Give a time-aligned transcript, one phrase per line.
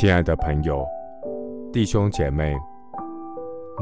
[0.00, 0.86] 亲爱的朋友、
[1.72, 2.56] 弟兄姐妹，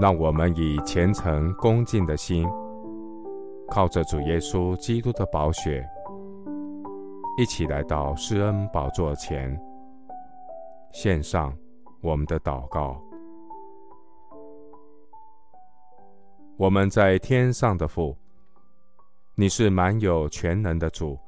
[0.01, 2.49] 让我们以虔诚恭敬的心，
[3.69, 5.87] 靠着主耶稣基督的宝血，
[7.37, 9.55] 一起来到施恩宝座前，
[10.91, 11.55] 献上
[12.01, 12.99] 我们的祷告。
[16.57, 18.17] 我们在天上的父，
[19.35, 21.19] 你是满有全能的主，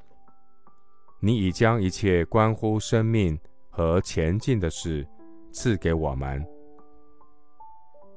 [1.20, 3.39] 你已将一切关乎生命
[3.79, 5.07] 和前进的事
[5.53, 6.45] 赐给我们。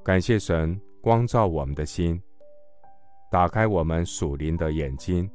[0.04, 2.20] 感谢神光照我们的心，
[3.30, 5.30] 打开我们属灵的眼睛，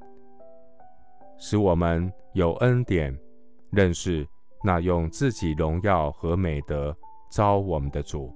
[1.39, 3.17] 使我们有恩典
[3.71, 4.27] 认识
[4.65, 6.93] 那用自己荣耀和美德
[7.31, 8.35] 召我们的主。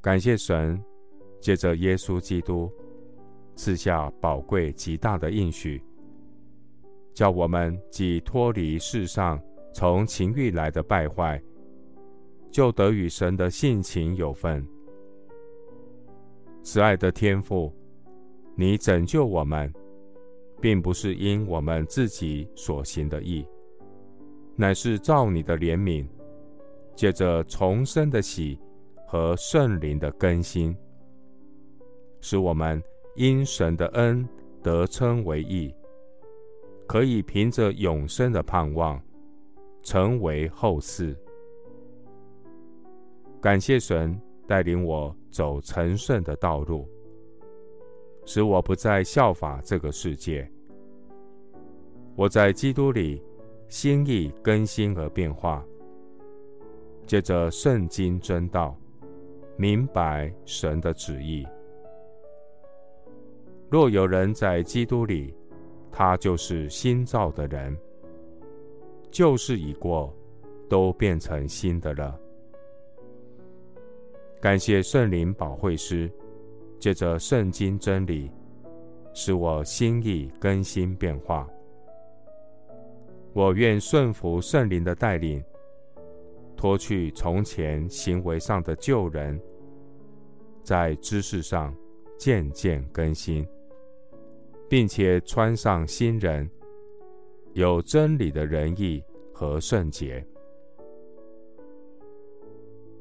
[0.00, 0.80] 感谢神。
[1.40, 2.68] 借着耶稣基督
[3.54, 5.80] 赐下宝贵极大的应许，
[7.14, 9.40] 叫我们既脱离世上
[9.78, 11.40] 从情欲来的败坏，
[12.50, 14.66] 就得与神的性情有份。
[16.64, 17.72] 慈爱的天父，
[18.56, 19.72] 你拯救我们，
[20.60, 23.46] 并不是因我们自己所行的义，
[24.56, 26.04] 乃是照你的怜悯，
[26.96, 28.58] 借着重生的喜
[29.06, 30.76] 和圣灵的更新。
[32.20, 32.82] 使我们
[33.14, 34.28] 因神的恩
[34.60, 35.72] 得称为义，
[36.84, 39.00] 可以凭着永生的盼望
[39.82, 41.16] 成为后世。
[43.40, 46.88] 感谢神带领我走成圣的道路，
[48.24, 50.50] 使我不再效法这个世界。
[52.16, 53.22] 我在基督里
[53.68, 55.64] 心意更新而变化，
[57.06, 58.76] 借着圣经真道，
[59.56, 61.46] 明白神的旨意。
[63.70, 65.32] 若有人在基督里，
[65.92, 67.76] 他就是新造的人，
[69.10, 70.14] 旧事已过，
[70.68, 72.18] 都变成新的了。
[74.40, 76.10] 感谢圣灵保惠师，
[76.78, 78.30] 借着圣经真理，
[79.12, 81.48] 使我心意更新变化。
[83.32, 85.42] 我愿顺服圣灵的带领，
[86.56, 89.40] 脱去从前行为上的旧人，
[90.62, 91.74] 在知识上
[92.16, 93.46] 渐渐更新。
[94.68, 96.46] 并且穿上新人，
[97.58, 99.02] 有真理的仁义
[99.34, 100.24] 和圣洁。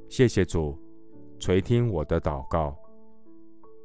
[0.10, 0.76] 谢谢主
[1.38, 2.76] 垂听我的祷告，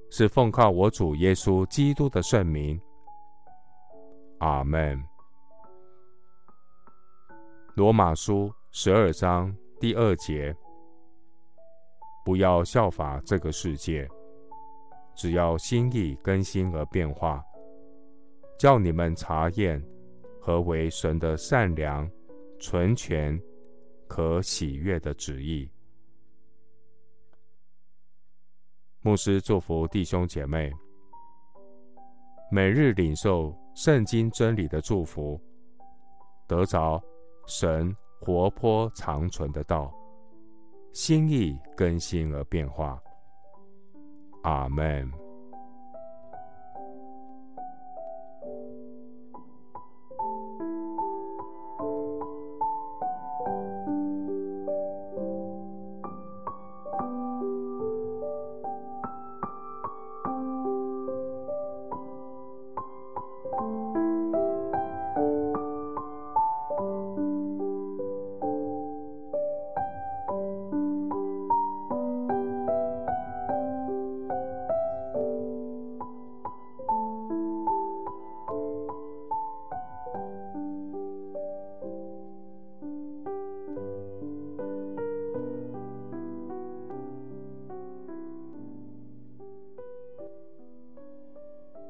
[0.09, 2.81] 是奉靠我主耶稣基督的圣名。
[4.39, 4.99] 阿门。
[7.77, 10.57] 罗马书十二章第二节：
[12.25, 14.09] 不要效法这个世界，
[15.15, 17.45] 只要心意更新而变化。
[18.59, 19.85] 叫你们查验
[20.45, 22.11] 何为神的善良、
[22.59, 23.41] 纯全、
[24.09, 25.71] 可喜悦的旨意。
[29.03, 30.73] 牧师祝福弟兄姐妹，
[32.51, 35.41] 每日领受圣经真理的祝福，
[36.49, 37.01] 得着
[37.47, 39.95] 神活泼长存的道，
[40.93, 43.01] 心意更新而变化。
[44.43, 45.22] 阿门。